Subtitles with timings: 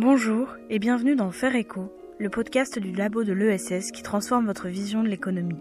[0.00, 4.68] Bonjour et bienvenue dans Faire Écho, le podcast du labo de l'ESS qui transforme votre
[4.68, 5.58] vision de l'économie.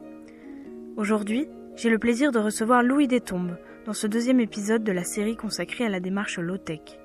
[0.96, 5.38] Aujourd'hui, j'ai le plaisir de recevoir Louis Détombe dans ce deuxième épisode de la série
[5.38, 7.00] consacrée à la démarche low-tech.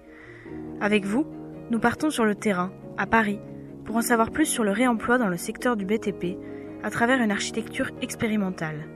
[0.82, 1.24] Avec vous,
[1.70, 3.40] nous partons sur le terrain, à Paris,
[3.86, 6.36] pour en savoir plus sur le réemploi dans le secteur du BTP
[6.82, 8.86] à travers une architecture expérimentale.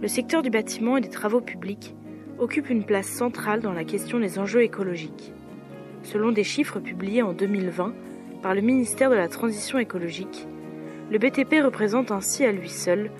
[0.00, 1.94] Le secteur du bâtiment et des travaux publics
[2.38, 5.34] occupe une place centrale dans la question des enjeux écologiques.
[6.02, 7.92] Selon des chiffres publiés en 2020
[8.42, 10.46] par le ministère de la Transition écologique,
[11.10, 13.10] le BTP représente ainsi à lui seul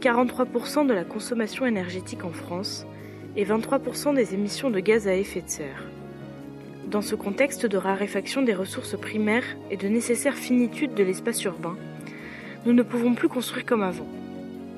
[0.00, 2.86] 43% de la consommation énergétique en France
[3.36, 5.84] et 23% des émissions de gaz à effet de serre.
[6.90, 11.76] Dans ce contexte de raréfaction des ressources primaires et de nécessaire finitude de l'espace urbain,
[12.66, 14.06] nous ne pouvons plus construire comme avant.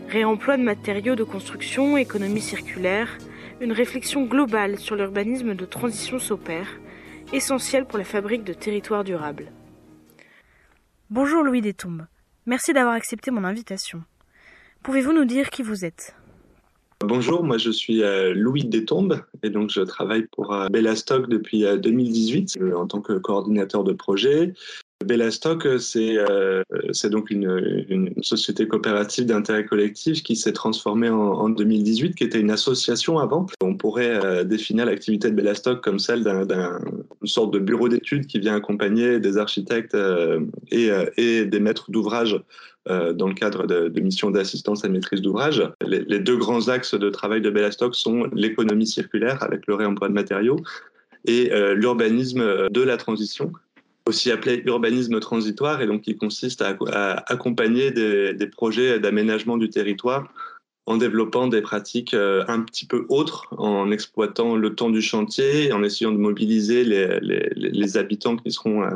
[0.09, 3.19] Réemploi de matériaux de construction, économie circulaire,
[3.61, 6.69] une réflexion globale sur l'urbanisme de transition s'opère,
[7.33, 9.51] essentielle pour la fabrique de territoires durables.
[11.11, 12.07] Bonjour Louis Détombe.
[12.47, 14.03] Merci d'avoir accepté mon invitation.
[14.83, 16.15] Pouvez-vous nous dire qui vous êtes?
[17.01, 21.63] Bonjour, moi je suis euh, Louis Détombe et donc je travaille pour euh, Bellastock depuis
[21.63, 24.55] 2018 euh, en tant que coordinateur de projet.
[25.05, 26.63] Bellastock, c'est euh,
[27.11, 32.51] donc une, société coopérative d'intérêt collectif qui s'est transformée en, en, 2018, qui était une
[32.51, 33.47] association avant.
[33.61, 38.39] On pourrait euh, définir l'activité de Bellastock comme celle d'une sorte de bureau d'études qui
[38.39, 42.41] vient accompagner des architectes euh, et, des maîtres d'ouvrage
[42.87, 45.61] dans le cadre de, de missions d'assistance à maîtrise d'ouvrage.
[45.85, 50.09] Les, les, deux grands axes de travail de Bellastock sont l'économie circulaire avec le réemploi
[50.09, 50.61] de matériaux
[51.25, 53.51] et l'urbanisme de la transition
[54.07, 60.33] aussi appelé urbanisme transitoire, et donc qui consiste à, accompagner des, projets d'aménagement du territoire
[60.89, 65.73] en développant des pratiques euh, un petit peu autres, en exploitant le temps du chantier,
[65.73, 68.91] en essayant de mobiliser les, habitants qui seront euh,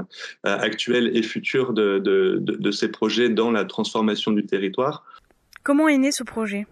[0.44, 5.05] actuels et futurs de ces projets dans la transformation du territoire.
[5.64, 6.66] Comment est né ce projet?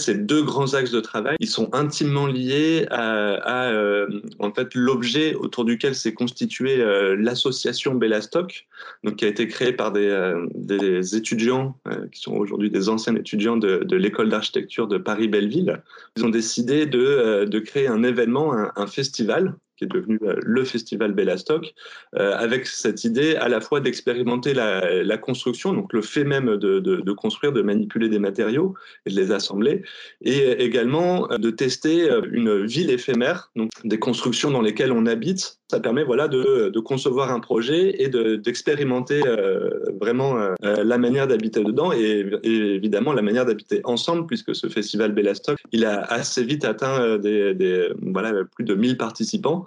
[0.00, 4.06] Ces deux grands axes de travail, ils sont intimement liés à, euh,
[4.38, 8.66] en fait l'objet autour duquel s'est constituée euh, l'association Bellastock,
[9.04, 11.76] donc qui a été créée par des, euh, des étudiants
[12.12, 15.82] qui sont aujourd'hui des anciens étudiants de, de l'école d'architecture de Paris-Belleville.
[16.16, 20.64] Ils ont décidé de, de créer un événement, un festival qui est devenu euh, le
[20.64, 21.72] festival Bellastock,
[22.16, 26.56] euh, avec cette idée à la fois d'expérimenter la, la, construction, donc le fait même
[26.56, 28.74] de, de, de, construire, de manipuler des matériaux
[29.06, 29.82] et de les assembler,
[30.22, 35.57] et également euh, de tester une ville éphémère, donc des constructions dans lesquelles on habite.
[35.70, 39.68] Ça permet voilà, de, concevoir un projet et d'expérimenter euh,
[40.00, 45.12] vraiment euh, la manière d'habiter dedans et, évidemment la manière d'habiter ensemble, puisque ce festival
[45.12, 49.66] Bellastock, il a assez vite atteint des, voilà, plus de 1000 participants.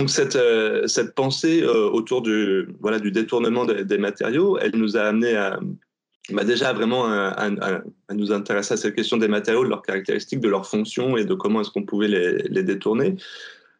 [0.00, 4.96] Donc cette, euh, cette pensée euh, autour du, voilà, du détournement des, matériaux, elle nous
[4.96, 5.34] a amené
[6.30, 7.48] bah déjà vraiment à,
[8.12, 11.34] nous intéresser à cette question des matériaux, de leurs caractéristiques, de leurs fonctions et de
[11.34, 13.16] comment est-ce qu'on pouvait les détourner.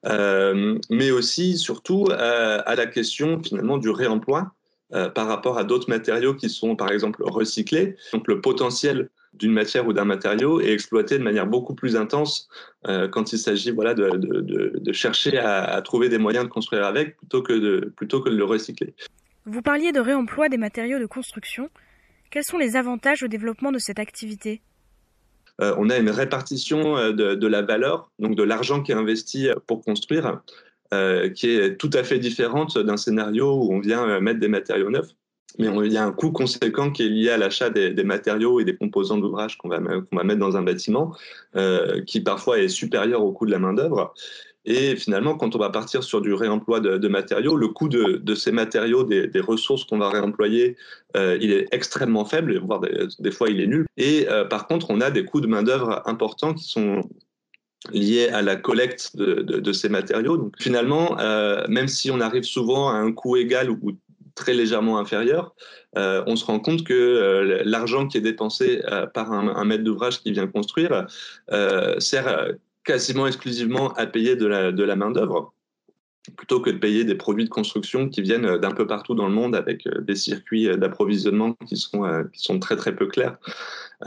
[0.06, 4.53] Euh, mais aussi, surtout, à la question finalement du réemploi
[4.94, 7.97] euh, par rapport à d'autres matériaux qui sont par exemple recyclés.
[8.14, 12.48] Donc le potentiel d'une matière ou d'un matériau est exploité de manière beaucoup plus intense
[12.86, 17.42] euh, quand il s'agit voilà, de, chercher à, trouver des moyens de construire avec plutôt
[17.42, 18.94] que plutôt que de le recycler.
[19.44, 21.69] Vous parliez de réemploi des matériaux de construction.
[22.30, 24.62] Quels sont les avantages au développement de cette activité?
[25.60, 29.48] Euh, on a une répartition euh, de, la valeur, donc de l'argent qui est investi
[29.66, 30.41] pour construire,
[30.94, 34.48] euh, qui est tout à fait différente d'un scénario où on vient euh, mettre des
[34.48, 35.10] matériaux neufs.
[35.58, 38.64] Mais il y a un coût conséquent qui est lié à l'achat des, matériaux et
[38.64, 41.14] des composants d'ouvrage qu'on va, mettre dans un bâtiment,
[41.56, 44.14] euh, qui parfois est supérieur au coût de la main-d'œuvre.
[44.68, 48.52] Et finalement, quand on va partir sur du réemploi de, matériaux, le coût de, ces
[48.52, 50.76] matériaux, des, ressources qu'on va réemployer,
[51.16, 52.82] euh, il est extrêmement faible, voire
[53.18, 53.86] des, fois il est nul.
[53.96, 57.00] Et euh, par contre, on a des coûts de main-d'œuvre importants qui sont
[57.92, 60.36] liés à la collecte de, ces matériaux.
[60.36, 63.78] Donc finalement, euh, même si on arrive souvent à un coût égal ou
[64.34, 65.54] très légèrement inférieur,
[65.97, 68.82] on se rend compte que l'argent qui est dépensé
[69.14, 71.06] par un, maître d'ouvrage qui vient construire
[71.98, 72.53] sert
[72.88, 75.52] quasiment exclusivement à payer de la, main-d'œuvre
[76.36, 79.34] plutôt que de payer des produits de construction qui viennent d'un peu partout dans le
[79.34, 82.02] monde avec des circuits d'approvisionnement qui sont,
[82.32, 83.36] qui sont très très peu clairs.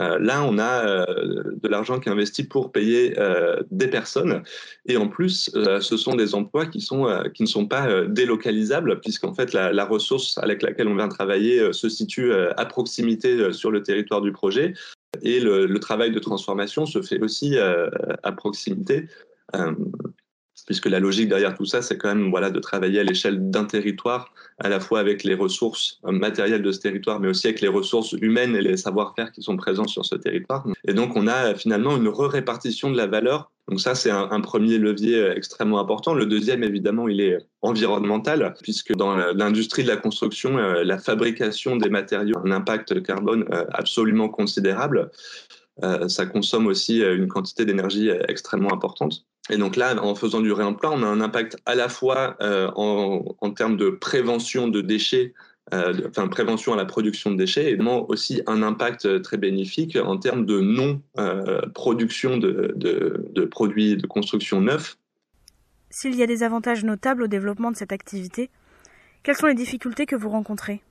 [0.00, 4.42] Euh, là, on a euh, de l'argent qui est investi pour payer euh, des personnes.
[4.86, 9.34] Et en plus, ce sont des emplois qui, sont, qui ne sont pas délocalisables, puisqu'en
[9.34, 13.82] fait, la, la, ressource avec laquelle on vient travailler se situe à proximité sur le
[13.82, 14.74] territoire du projet.
[15.20, 19.08] Et le, travail de transformation se fait aussi à proximité.
[20.66, 23.64] Puisque la logique derrière tout ça, c'est quand même voilà, de travailler à l'échelle d'un
[23.64, 27.68] territoire, à la fois avec les ressources matérielles de ce territoire, mais aussi avec les
[27.68, 30.64] ressources humaines et les savoir-faire qui sont présents sur ce territoire.
[30.86, 33.50] Et donc, on a finalement une re-répartition de la valeur.
[33.68, 36.14] Donc ça, c'est un, premier levier extrêmement important.
[36.14, 41.76] Le deuxième, évidemment, il est environnemental, puisque dans l'industrie de la construction, euh, la fabrication
[41.76, 45.10] des matériaux a un impact carbone euh, absolument considérable.
[45.84, 49.24] Euh, ça consomme aussi une quantité d'énergie extrêmement importante.
[49.50, 52.70] Et donc là, en faisant du réemploi, on a un impact à la fois euh,
[52.76, 55.34] en, en, termes de prévention de déchets,
[55.74, 57.78] euh, enfin prévention à la production de déchets, et
[58.08, 64.60] aussi un impact très bénéfique en termes de non-production de, de, de produits de construction
[64.60, 64.96] neufs.
[65.90, 68.48] S'il y a des avantages notables au développement de cette activité,
[69.22, 70.82] quelles sont les difficultés que vous rencontrez?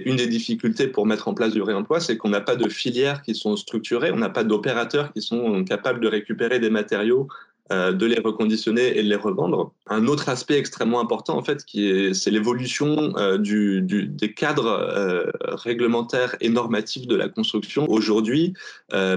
[0.00, 3.22] Une des difficultés pour mettre en place du réemploi, c'est qu'on n'a pas de filières
[3.22, 7.28] qui sont structurées, on n'a pas d'opérateurs qui sont capables de récupérer des matériaux
[7.70, 9.74] euh, de les reconditionner et de les revendre.
[9.88, 11.64] Un autre aspect extrêmement important, en fait,
[12.14, 17.84] c'est l'évolution euh, du, des cadres euh, réglementaires et normatifs de la construction.
[17.90, 18.54] Aujourd'hui,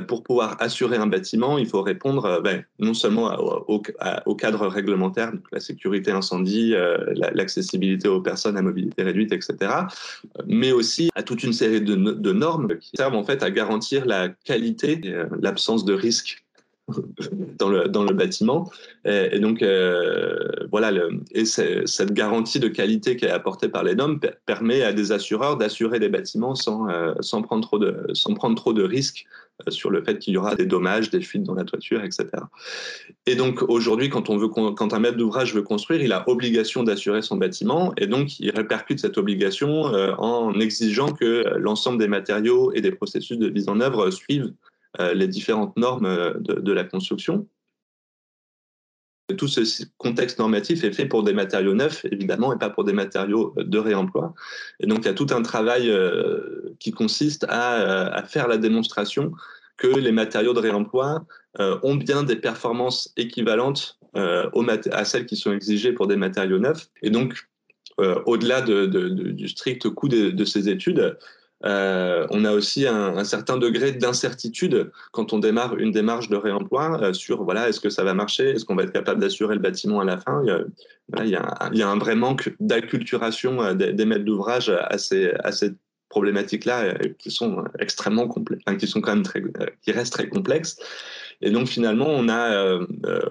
[0.08, 3.34] pour pouvoir assurer un bâtiment, il faut répondre ben, non seulement
[3.68, 3.82] au,
[4.26, 6.74] au, cadre réglementaire, donc la sécurité incendie,
[7.34, 9.72] l'accessibilité aux personnes à mobilité réduite, etc.,
[10.46, 14.30] mais aussi à toute une série de, normes qui servent en fait à garantir la
[14.30, 15.02] qualité,
[15.40, 16.44] l'absence de risque
[17.58, 18.70] dans le, dans le bâtiment.
[19.06, 20.38] Et, donc, euh,
[20.72, 20.92] voilà,
[21.32, 25.58] et cette garantie de qualité qui est apportée par les normes permet à des assureurs
[25.58, 29.26] d'assurer des bâtiments sans, euh, sans, prendre trop de, sans prendre trop de risques
[29.68, 32.28] euh, sur le fait qu'il y aura des dommages, des fuites dans la toiture, etc.
[33.26, 36.84] Et donc aujourd'hui, quand, on veut, quand un maître d'ouvrage veut construire, il a obligation
[36.84, 39.84] d'assurer son bâtiment et donc il répercute cette obligation
[40.18, 44.52] en exigeant que l'ensemble des matériaux et des processus de mise en œuvre suivent
[45.00, 47.48] les différentes normes euh, de, la construction.
[49.38, 52.92] Tout ce contexte normatif est fait pour des matériaux neufs, évidemment, et pas pour des
[52.92, 54.34] matériaux de réemploi.
[54.82, 59.32] Et donc, il y a tout un travail euh, qui consiste à, faire la démonstration
[59.78, 61.24] que les matériaux de réemploi
[61.60, 66.90] ont bien des performances équivalentes à celles qui sont exigées pour des matériaux neufs.
[67.02, 67.48] Et donc,
[67.98, 71.18] au-delà du strict coût de ces études,
[71.66, 77.00] euh, on a aussi un, certain degré d'incertitude quand on démarre une démarche de réemploi
[77.02, 79.62] euh, sur voilà est-ce que ça va marcher, est-ce qu'on va être capable d'assurer le
[79.62, 80.44] bâtiment à la fin?
[81.18, 85.34] Il y a, un, vrai manque d'acculturation euh, des, maîtres d'ouvrage à, ces,
[86.10, 88.28] problématiques-là qui sont extrêmement
[88.78, 89.24] qui sont quand même
[89.82, 90.76] qui restent très complexes.
[91.40, 92.78] Et donc finalement, on a,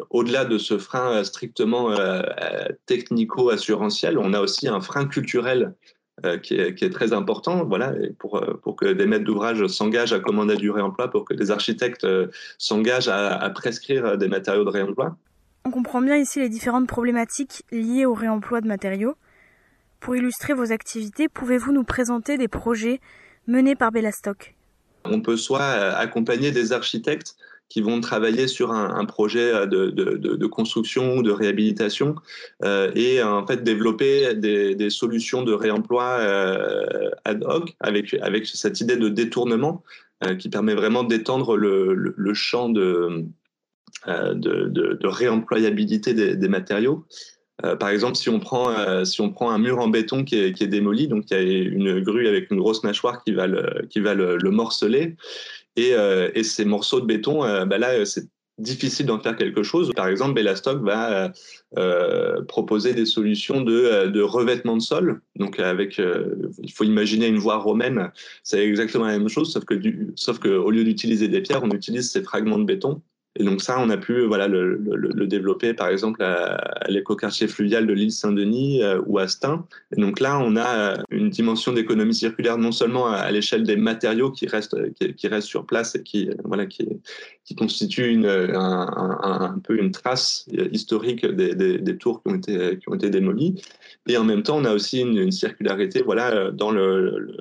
[0.09, 1.95] au-delà de ce frein strictement
[2.87, 5.75] technico-assurantiel, on a aussi un frein culturel
[6.25, 10.21] euh, qui, est, très important, voilà, pour, euh, pour que des maîtres d'ouvrage s'engagent à
[10.21, 12.27] commander du réemploi, pour que des architectes euh,
[12.59, 15.17] s'engagent à, prescrire des matériaux de réemploi.
[15.65, 19.15] On comprend bien ici les différentes problématiques liées au réemploi de matériaux.
[20.01, 23.01] Pour illustrer vos activités, pouvez-vous nous présenter des projets
[23.47, 24.55] menés par Bellastock?
[25.05, 27.37] On peut soit accompagner des architectes
[27.71, 32.17] qui vont travailler sur un, projet euh, de, construction ou de réhabilitation
[32.65, 38.81] euh, et en fait développer des, solutions de réemploi euh, ad hoc avec, avec cette
[38.81, 39.83] idée de détournement
[40.39, 43.25] qui permet vraiment d'étendre le, champ de,
[44.07, 47.07] de, réemployabilité des, matériaux.
[47.79, 50.65] par exemple, si on, prend, si on prend un mur en béton qui est, qui
[50.65, 53.87] est, démoli, donc il y a une grue avec une grosse mâchoire qui va le,
[53.89, 55.17] qui va le, le morceler,
[55.79, 59.63] euh, et, ces morceaux de béton, euh, bah là, euh, c'est difficile d'en faire quelque
[59.63, 59.91] chose.
[59.97, 61.33] Par exemple, Bellastock va
[62.47, 65.23] proposer des solutions de, revêtement de sol.
[65.37, 68.13] Donc, avec, il faut imaginer une voie romaine,
[68.43, 69.81] c'est exactement la même chose, sauf que,
[70.15, 73.01] sauf que au lieu d'utiliser des pierres, on utilise ces fragments de béton.
[73.37, 74.77] Et donc ça, on a pu voilà, le,
[75.27, 79.67] développer par exemple à, l'écoquartier fluvial de l'île Saint-Denis euh, ou à Stein.
[79.97, 83.77] Et donc là, on a euh, une dimension d'économie circulaire non seulement à, l'échelle des
[83.77, 86.89] matériaux qui restent, qui, restent sur place et qui, voilà, qui,
[87.45, 92.79] qui constituent une, un, un, peu une trace historique des, des, tours qui ont, été,
[92.79, 93.63] qui ont été démolies.
[94.09, 97.37] Et en même temps, on a aussi une, une circularité voilà, dans le,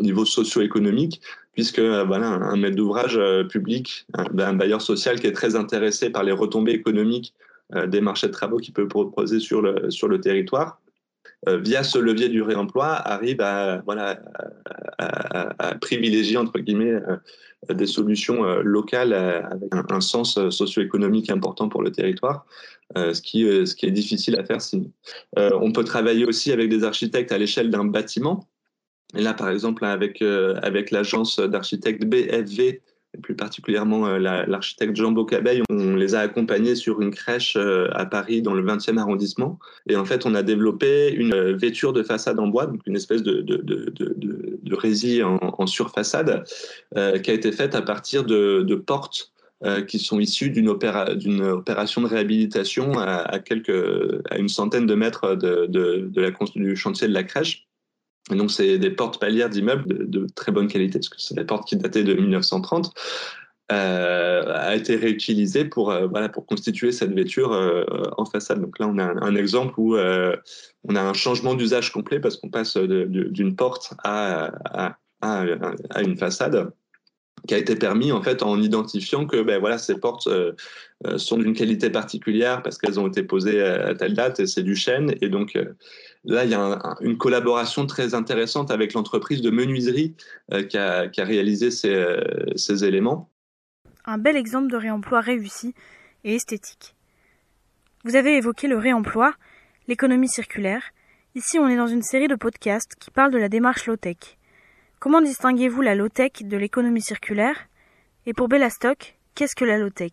[0.00, 1.20] au niveau socio-économique,
[1.52, 6.10] puisque euh, voilà, un maître d'ouvrage euh, public, un, bailleur social qui est très intéressé
[6.10, 7.34] par les retombées économiques
[7.74, 10.80] euh, des marchés de travaux qu'il peut proposer sur le, sur le territoire,
[11.46, 14.20] via ce levier du réemploi, arrive à, voilà,
[14.98, 17.00] à, privilégier, entre guillemets,
[17.70, 22.44] des solutions locales avec un, sens socio-économique important pour le territoire,
[22.94, 24.92] ce, qui, ce qui est difficile à faire sinon.
[25.38, 28.46] on peut travailler aussi avec des architectes à l'échelle d'un bâtiment,
[29.16, 32.80] et là, par exemple, avec, euh, avec l'agence d'architectes BFV,
[33.12, 35.62] et plus particulièrement l'architecte Jean Bocabeille.
[35.68, 39.58] On les a accompagnés sur une crèche à Paris dans le 20e arrondissement.
[39.88, 43.24] Et en fait, on a développé une vêture de façade en bois, donc une espèce
[43.24, 43.92] de, de, de,
[44.62, 46.44] de en, surfaçade,
[46.94, 51.10] qui a été faite à partir de, portes euh, qui sont issus d'une opéra,
[51.52, 56.76] opération de réhabilitation à, quelques, à une centaine de mètres de, de, de la, du
[56.76, 57.68] chantier de la crèche.
[58.28, 61.66] Donc, c'est des portes palières d'immeubles de, très bonne qualité, parce que c'est des portes
[61.66, 62.92] qui dataient de 1930,
[63.72, 67.84] euh, a été réutilisée pour, euh, pour constituer cette vêture euh,
[68.16, 68.60] en façade.
[68.60, 72.50] Donc là, on a un, exemple où on a un changement d'usage complet parce qu'on
[72.50, 74.50] passe d'une porte à,
[75.20, 75.44] à,
[76.02, 76.72] une façade
[77.46, 80.52] qui a été permis en fait en identifiant que ben voilà ces portes euh,
[81.06, 84.62] euh, sont d'une qualité particulière parce qu'elles ont été posées à, telle date et c'est
[84.62, 85.76] du chêne et donc euh,
[86.24, 90.14] là il y a une collaboration très intéressante avec l'entreprise de menuiserie
[90.68, 92.16] qui a, réalisé ces,
[92.56, 93.30] ces éléments.
[94.04, 95.74] Un bel exemple de réemploi réussi
[96.24, 96.94] et esthétique.
[98.04, 99.34] Vous avez évoqué le réemploi,
[99.86, 100.82] l'économie circulaire.
[101.34, 104.38] Ici, on est dans une série de podcasts qui parlent de la démarche low-tech.
[105.00, 107.56] Comment distinguez-vous la low-tech de l'économie circulaire?
[108.26, 110.12] Et pour Bellastock, qu'est-ce que la low-tech?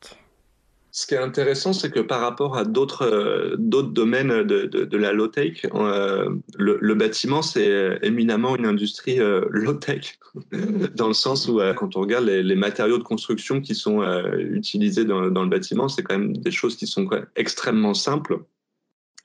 [0.92, 5.66] Ce qui est intéressant, c'est que par rapport à d'autres euh, domaines de, la low-tech,
[5.76, 10.18] euh, le, bâtiment, c'est éminemment une industrie euh, low-tech,
[10.96, 14.02] dans le sens où quand on regarde les, matériaux de construction qui sont
[14.38, 18.40] utilisés dans, le bâtiment, c'est quand même des choses qui sont extrêmement simples.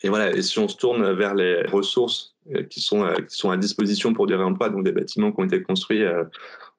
[0.05, 3.37] Et voilà, et si on se tourne vers les ressources euh, qui sont, euh, qui
[3.37, 6.25] sont à disposition pour du réemploi, donc des bâtiments qui ont été construits euh,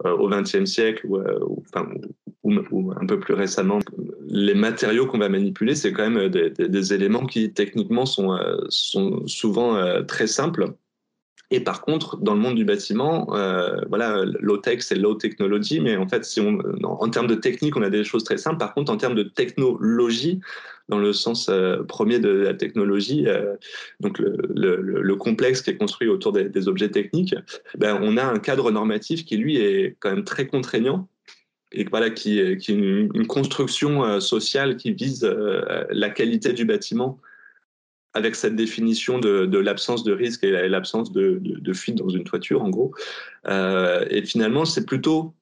[0.04, 1.22] au XXe siècle ou,
[1.62, 1.88] enfin,
[2.44, 3.80] ou, un peu plus récemment,
[4.28, 8.38] les matériaux qu'on va manipuler, c'est quand même des, des, éléments qui techniquement sont,
[8.68, 10.74] sont souvent très simples.
[11.52, 15.80] Et par contre, dans le monde du bâtiment, euh, voilà, low tech, c'est low technology,
[15.80, 18.58] mais en fait, si on, en termes de technique, on a des choses très simples.
[18.58, 20.40] Par contre, en termes de technologie,
[20.90, 23.56] dans le sens euh, premier de la technologie, euh,
[24.00, 27.36] donc le, le, le, complexe qui est construit autour des, objets techniques,
[27.78, 31.08] ben, on a un cadre normatif qui, lui, est quand même très contraignant
[31.72, 35.24] et voilà, qui, est une, construction sociale qui vise
[35.90, 37.20] la qualité du bâtiment
[38.14, 42.70] avec cette définition de, l'absence de risque et l'absence de, fuite dans une toiture, en
[42.70, 42.94] gros.
[43.48, 45.34] Euh, et finalement, c'est plutôt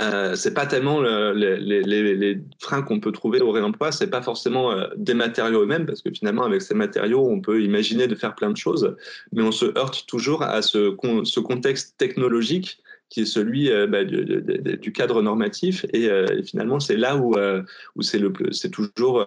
[0.00, 4.72] euh, c'est pas tellement le, les, freins qu'on peut trouver au réemploi, c'est pas forcément
[4.72, 8.34] euh, des matériaux eux-mêmes, parce que finalement, avec ces matériaux, on peut imaginer de faire
[8.34, 8.94] plein de choses,
[9.32, 10.90] mais on se heurte toujours à ce,
[11.40, 15.86] contexte technologique qui est celui bah, du, cadre normatif.
[15.94, 16.10] Et,
[16.44, 17.62] finalement, c'est là où, euh,
[17.96, 19.24] où le c'est toujours,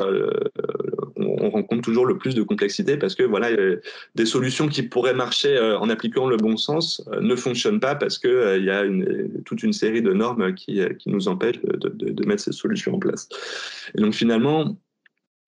[1.22, 3.50] on, rencontre toujours le plus de complexité parce que voilà,
[4.16, 8.58] des solutions qui pourraient marcher en appliquant le bon sens ne fonctionnent pas parce que
[8.58, 8.84] il y a
[9.46, 13.00] toute une série de normes qui, qui nous empêchent de, de, mettre ces solutions en
[13.00, 13.28] place.
[13.96, 14.78] Et donc finalement,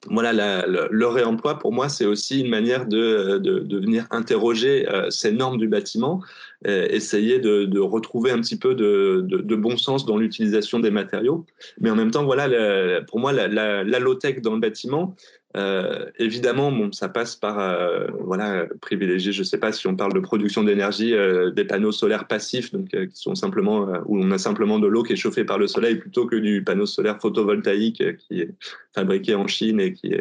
[0.09, 5.31] voilà, le, réemploi, pour moi, c'est aussi une manière de, de, venir interroger euh, ces
[5.31, 6.21] normes du bâtiment,
[6.67, 11.45] euh, essayer de, retrouver un petit peu de, de bon sens dans l'utilisation des matériaux.
[11.79, 15.15] Mais en même temps, voilà, pour moi, la, la low-tech dans le bâtiment,
[15.55, 19.31] euh, évidemment, bon, ça passe par euh, voilà privilégier.
[19.31, 22.71] Je ne sais pas si on parle de production d'énergie, euh, des panneaux solaires passifs,
[22.71, 25.67] donc qui sont simplement où on a simplement de l'eau qui est chauffée par le
[25.67, 28.51] soleil plutôt que du panneau solaire photovoltaïque qui est
[28.93, 30.15] fabriqué en Chine et qui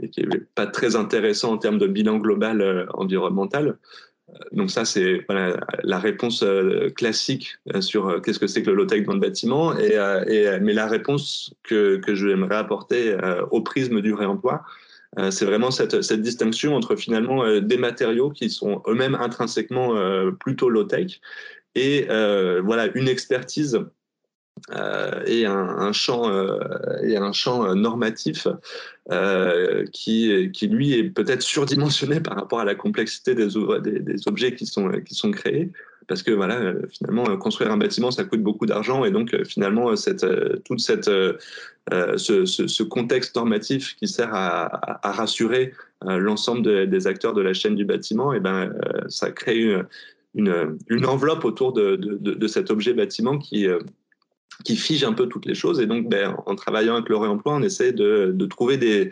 [0.00, 3.78] et qui est pas très intéressant en termes de bilan global environnemental.
[4.52, 5.26] Donc ça, c'est
[5.82, 9.20] la réponse euh, classique euh, sur euh, qu'est-ce que c'est que le low-tech dans le
[9.20, 9.76] bâtiment.
[9.76, 9.98] Et,
[10.60, 13.16] mais la réponse que, que j'aimerais apporter
[13.50, 14.62] au prisme du réemploi,
[15.30, 19.94] c'est vraiment cette, cette, distinction entre finalement des matériaux qui sont eux-mêmes intrinsèquement
[20.40, 21.20] plutôt low-tech
[21.74, 23.78] et voilà une expertise
[24.70, 26.58] euh, et un, champ euh,
[27.02, 28.46] et un champ euh, normatif
[29.10, 33.56] euh, qui, qui lui est peut-être surdimensionné par rapport à la complexité des,
[34.28, 35.70] objets qui sont qui sont créés.
[36.08, 39.04] Parce que voilà finalement construire un bâtiment ça coûte beaucoup d'argent.
[39.04, 40.26] Et donc finalement cette
[40.64, 45.72] toute cette ce, contexte normatif qui sert à, à, rassurer
[46.04, 48.74] l'ensemble de, des acteurs de la chaîne du bâtiment et ben
[49.08, 49.76] ça crée
[50.34, 53.68] une, une, enveloppe autour de, de, cet objet bâtiment qui
[54.64, 55.80] qui fige un peu toutes les choses.
[55.80, 59.10] Et donc, ben, en travaillant avec le réemploi, on essaie de, de trouver des,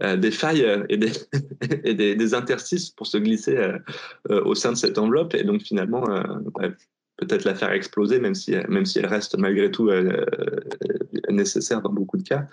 [0.00, 1.10] euh, des failles et, des,
[1.84, 3.78] et des, interstices pour se glisser euh,
[4.30, 5.34] euh, au sein de cette enveloppe.
[5.34, 6.04] Et donc, finalement,
[7.16, 9.90] peut-être la faire exploser, même si, même si elle reste malgré tout
[11.30, 12.46] nécessaire dans beaucoup de cas.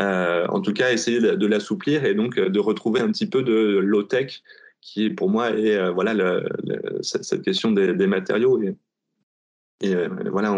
[0.00, 4.42] en tout cas, essayer de, l'assouplir et donc de retrouver un petit peu de low-tech
[4.80, 6.42] qui, pour moi, est voilà,
[7.02, 8.60] cette question des, matériaux.
[9.80, 10.52] Et euh, voilà,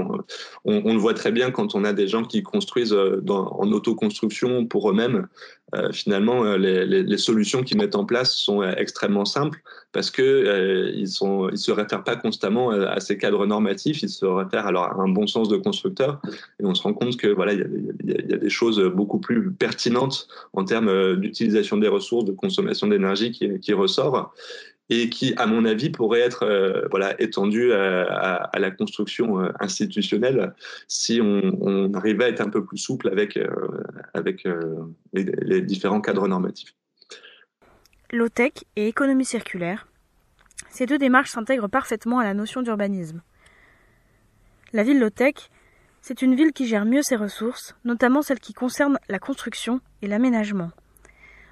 [0.64, 4.64] on, le voit très bien quand on a des gens qui construisent euh, en autoconstruction
[4.64, 5.26] pour eux-mêmes.
[5.74, 9.62] Euh, finalement, les, solutions qu'ils mettent en place sont extrêmement simples
[9.92, 14.02] parce que ils se réfèrent pas constamment à, ces cadres normatifs.
[14.02, 16.20] Ils se réfèrent alors à un bon sens de constructeur.
[16.58, 20.28] Et on se rend compte que voilà, il y a, des choses beaucoup plus pertinentes
[20.54, 23.74] en termes d'utilisation des ressources, de consommation d'énergie qui, qui
[24.90, 30.52] et qui, à mon avis, pourrait être euh, voilà, étendu à, la construction euh, institutionnelle
[30.88, 33.48] si on, arrivait à être un peu plus souple avec, euh,
[34.14, 34.46] avec
[35.12, 36.74] les, différents cadres normatifs.
[38.12, 39.86] Low-tech et économie circulaire,
[40.70, 43.22] ces deux démarches s'intègrent parfaitement à la notion d'urbanisme.
[44.72, 45.34] La ville low-tech,
[46.00, 50.08] c'est une ville qui gère mieux ses ressources, notamment celles qui concernent la construction et
[50.08, 50.70] l'aménagement.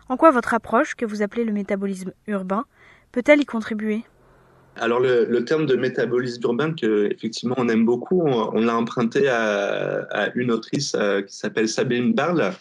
[0.08, 2.64] En quoi votre approche, que vous appelez le métabolisme urbain,
[3.12, 4.04] peut-elle y contribuer?
[4.76, 10.30] Alors le, terme de métabolisme urbain que effectivement on aime beaucoup, on, l'a emprunté à,
[10.34, 12.52] une autrice euh, qui s'appelle Sabine Barle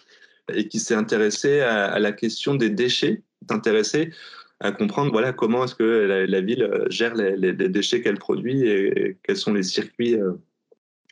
[0.51, 4.11] et qui s'est intéressée à, la question des déchets, intéressée
[4.59, 9.37] à comprendre voilà comment est-ce que la, ville gère les, déchets qu'elle produit et, quels
[9.37, 10.17] sont les circuits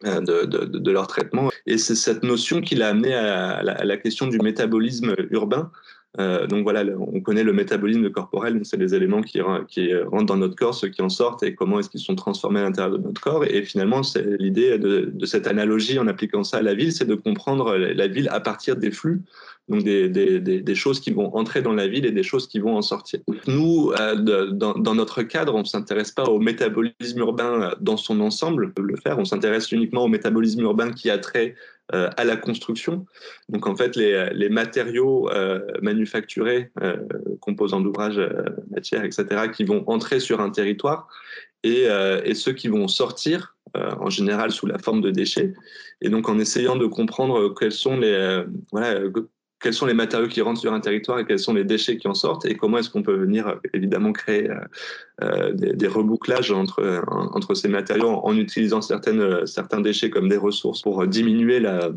[0.03, 1.49] euh, de, leur traitement.
[1.65, 5.71] Et c'est cette notion qui l'a amené à la, question du métabolisme urbain,
[6.19, 10.55] euh, donc voilà, on connaît le métabolisme corporel, c'est les éléments qui, rentrent dans notre
[10.55, 13.21] corps, ceux qui en sortent et comment est-ce qu'ils sont transformés à l'intérieur de notre
[13.21, 13.45] corps.
[13.45, 17.15] Et finalement, c'est l'idée de, cette analogie en appliquant ça à la ville, c'est de
[17.15, 19.21] comprendre la ville à partir des flux
[19.67, 22.81] donc des, choses qui vont entrer dans la ville et des choses qui vont en
[22.81, 23.19] sortir.
[23.47, 28.73] Nous, euh, dans, notre cadre, on ne s'intéresse pas au métabolisme urbain dans son ensemble,
[28.77, 31.55] le faire, on s'intéresse uniquement au métabolisme urbain qui a trait
[31.93, 33.05] euh, à la construction.
[33.49, 36.71] Donc en fait, les, matériaux euh, manufacturés,
[37.39, 38.19] composants d'ouvrages,
[38.71, 41.07] matières, etc., qui vont entrer sur un territoire
[41.63, 41.85] et,
[42.23, 45.53] et ceux qui vont sortir en général sous la forme de déchets.
[46.01, 48.99] Et donc, en essayant de comprendre quels sont les, voilà,
[49.61, 52.07] quels sont les matériaux qui rentrent sur un territoire et quels sont les déchets qui
[52.07, 54.55] en sortent et comment est-ce qu'on peut venir évidemment créer euh,
[55.23, 60.81] euh, des, rebouclages entre, entre ces matériaux en, utilisant certaines, certains déchets comme des ressources
[60.81, 61.91] pour diminuer la,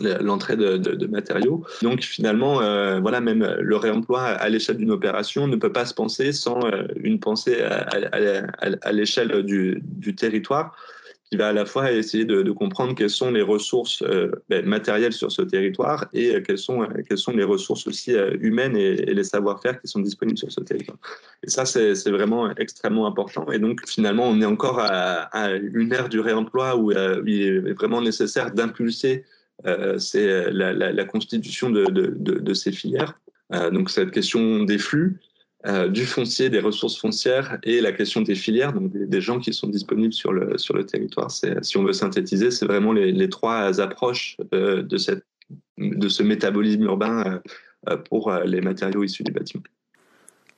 [0.00, 1.64] l'entrée de, matériaux.
[1.82, 5.94] Donc finalement, euh, voilà, même le réemploi à l'échelle d'une opération ne peut pas se
[5.94, 6.60] penser sans
[6.96, 10.76] une pensée à, l'échelle du, territoire
[11.30, 15.12] qui va à la fois essayer de, comprendre quelles sont les ressources euh, ben, matérielles
[15.12, 18.96] sur ce territoire et euh, quelles, sont, euh, quelles sont les ressources aussi humaines et,
[18.96, 20.98] les savoir-faire qui sont disponibles sur ce territoire.
[21.44, 23.50] Et ça, c'est vraiment extrêmement important.
[23.52, 28.02] Et donc, finalement, on est encore à, une ère du réemploi où il est vraiment
[28.02, 29.24] nécessaire d'impulser
[29.98, 33.20] c'est la, constitution de, ces filières.
[33.72, 35.20] donc, cette question des flux,
[35.66, 39.52] euh, du foncier, des ressources foncières et la question des filières, donc des, gens qui
[39.52, 41.30] sont disponibles sur le, sur le territoire.
[41.30, 45.24] Si on veut synthétiser, c'est vraiment les, trois approches euh, de, cette,
[45.76, 47.42] de ce métabolisme urbain
[47.88, 49.62] euh, pour les matériaux issus du bâtiment.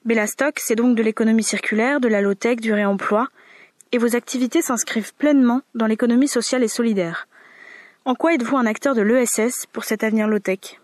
[0.05, 3.29] Bellastock, c'est donc de l'économie circulaire, de la low-tech, du réemploi,
[3.91, 7.27] et vos activités s'inscrivent pleinement dans l'économie sociale et solidaire.
[8.05, 10.82] En quoi êtes-vous un acteur de l'ESS pour cet avenir low-tech?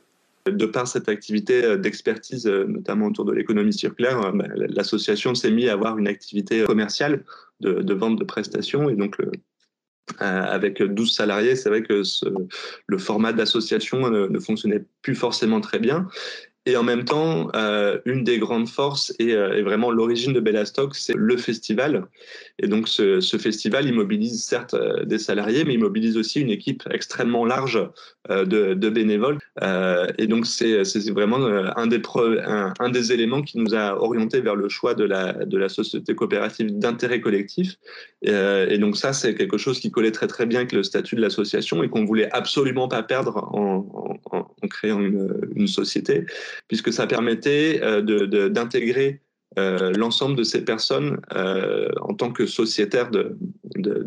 [0.53, 5.35] De par cette activité euh, d'expertise, euh, notamment autour de l'économie circulaire, euh, bah, l'association
[5.35, 7.25] s'est mise à avoir une activité commerciale
[7.61, 8.89] de, vente de prestations.
[8.89, 9.17] Et donc,
[10.19, 12.03] avec 12 salariés, c'est vrai que
[12.87, 16.07] le format d'association ne, fonctionnait plus forcément très bien.
[16.68, 20.94] Et en même temps, euh, une des grandes forces et, euh, vraiment l'origine de Bellastock,
[20.94, 22.05] c'est le festival.
[22.59, 26.51] Et donc, ce, festival, il mobilise certes euh, des salariés, mais il mobilise aussi une
[26.51, 27.83] équipe extrêmement large
[28.29, 29.38] de, bénévoles.
[30.18, 31.38] et donc, c'est vraiment
[31.77, 37.23] un des, éléments qui nous a orientés vers le choix de la, société coopérative d'intérêt
[37.23, 37.77] collectif.
[38.21, 41.23] Et, donc, ça, c'est quelque chose qui collait très, très bien avec le statut de
[41.23, 44.18] l'association et qu'on voulait absolument pas perdre en,
[44.68, 46.27] créant une société
[46.66, 49.21] puisque ça permettait euh, d'intégrer
[49.59, 53.37] euh, l'ensemble de ces personnes euh, en tant que sociétaires de,
[53.77, 54.07] de.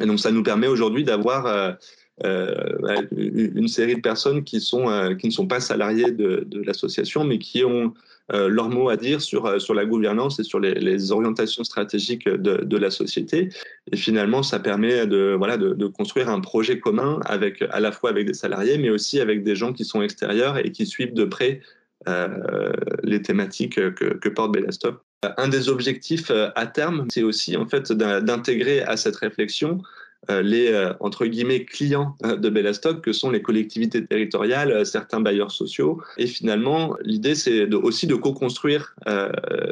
[0.00, 1.76] Et donc, ça nous permet aujourd'hui d'avoir
[2.24, 7.64] une série de personnes qui, sont, qui ne sont pas salariées de l'association, mais qui
[7.64, 7.94] ont
[8.30, 12.90] leur mot à dire sur, sur la gouvernance et sur les, orientations stratégiques de, la
[12.90, 13.48] société.
[13.90, 18.10] Et finalement, ça permet de, voilà, de, construire un projet commun avec, à la fois
[18.10, 21.24] avec des salariés, mais aussi avec des gens qui sont extérieurs et qui suivent de
[21.24, 21.60] près
[22.06, 25.02] euh, les thématiques que, porte Bellastop.
[25.36, 29.82] Un des objectifs euh, à terme, c'est aussi en fait d'intégrer à cette réflexion euh,
[30.28, 35.50] les euh, entre guillemets clients euh, de Bellastock que sont les collectivités territoriales, certains bailleurs
[35.50, 36.02] sociaux.
[36.16, 38.94] Et finalement, l'idée c'est aussi de co-construire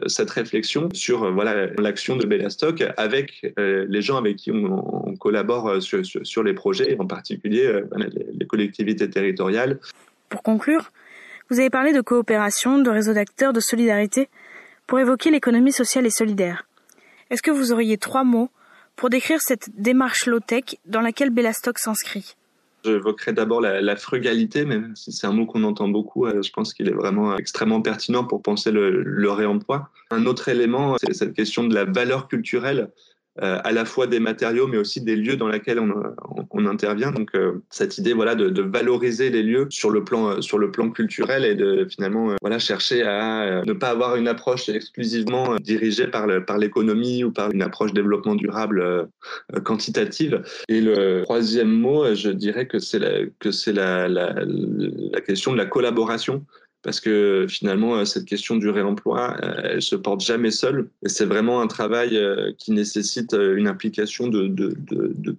[0.06, 6.02] cette réflexion sur voilà l'action de Bellastock avec les gens avec qui on, collabore sur,
[6.04, 9.78] sur, les projets, en particulier les, les collectivités territoriales.
[10.28, 10.90] Pour conclure,
[11.48, 14.28] vous avez parlé de coopération, de réseau d'acteurs, de solidarité,
[14.86, 16.66] pour évoquer l'économie sociale et solidaire.
[17.30, 18.50] Est-ce que vous auriez trois mots
[18.96, 22.34] pour décrire cette démarche low-tech dans laquelle Bellastock s'inscrit
[22.84, 26.72] J'évoquerai d'abord la, frugalité, même si c'est un mot qu'on entend beaucoup, euh, je pense
[26.72, 29.90] qu'il est vraiment extrêmement pertinent pour penser le, le réemploi.
[30.10, 32.90] Un autre élément, c'est cette question de la valeur culturelle
[33.42, 35.92] euh, à la fois des matériaux, mais aussi des lieux dans lesquels on,
[36.50, 37.12] on, intervient.
[37.12, 40.58] Donc euh, cette idée, voilà, de, de, valoriser les lieux sur le plan euh, sur
[40.58, 45.56] le plan culturel et de finalement voilà chercher à ne pas avoir une approche exclusivement
[45.56, 49.08] dirigée par le, par l'économie ou par une approche développement durable
[49.64, 50.42] quantitative.
[50.68, 55.52] Et le troisième mot, je dirais que c'est la, que c'est la, la, la question
[55.52, 56.44] de la collaboration
[56.86, 60.88] parce que finalement, euh, cette question du réemploi, euh, elle se porte jamais seule.
[61.04, 64.46] C'est vraiment un travail euh, qui nécessite une implication de,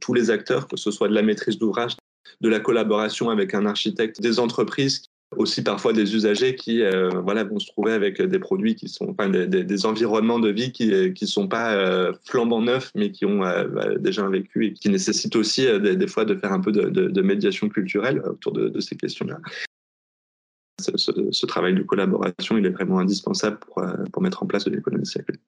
[0.02, 1.96] tous les acteurs, que ce soit de la maîtrise d'ouvrage,
[2.42, 5.04] de la collaboration avec un architecte, des entreprises
[5.38, 6.82] aussi parfois des usagers qui
[7.22, 11.14] voilà vont se trouver avec des produits qui sont enfin, des, environnements de vie qui
[11.14, 14.88] qui sont pas euh, flambant neufs mais qui ont bah, déjà un vécu et qui
[14.88, 19.40] nécessitent aussi des, fois de faire un peu de médiation culturelle autour de, ces questions-là
[20.80, 25.06] ce, travail de collaboration, est vraiment indispensable pour, euh, pour mettre en place de l'économie
[25.06, 25.42] circulaire.